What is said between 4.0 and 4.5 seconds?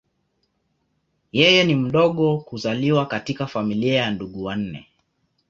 ndugu